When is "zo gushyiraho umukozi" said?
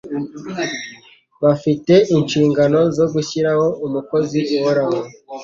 2.97-4.39